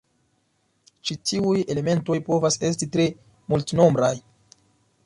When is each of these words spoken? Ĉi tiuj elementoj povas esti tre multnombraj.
Ĉi 1.09 1.17
tiuj 1.31 1.61
elementoj 1.75 2.17
povas 2.31 2.59
esti 2.71 2.89
tre 2.97 3.07
multnombraj. 3.53 4.15